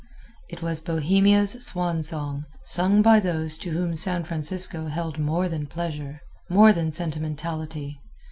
It 0.49 0.63
was 0.63 0.79
Bohemia's 0.79 1.51
Swan 1.63 2.01
Song, 2.01 2.45
sung 2.65 3.03
by 3.03 3.19
those 3.19 3.55
to 3.59 3.69
whom 3.69 3.95
San 3.95 4.23
Francisco 4.23 4.87
held 4.87 5.19
more 5.19 5.47
than 5.47 5.67
pleasure 5.67 6.21
more 6.49 6.73
than 6.73 6.91
sentimentality. 6.91 8.01